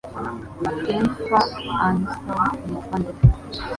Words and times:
Jennifer 0.85 1.43
Anistons 1.85 2.57
yitwa 2.67 2.95
nde? 2.99 3.11